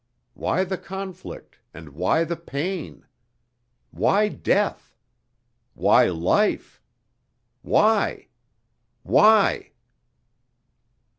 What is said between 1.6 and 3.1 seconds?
and why the pain?